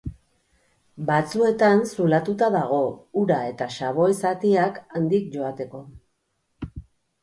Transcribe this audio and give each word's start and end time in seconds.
Batzuetan 1.09 1.83
zulatuta 1.91 2.49
dago 2.57 2.81
ura 3.23 3.39
eta 3.53 3.71
xaboi 3.79 4.11
zatiak 4.25 4.85
handik 5.03 5.33
joateko. 5.39 5.89